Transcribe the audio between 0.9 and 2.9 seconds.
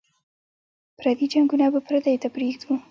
پردي جنګونه به پردیو ته پرېږدو.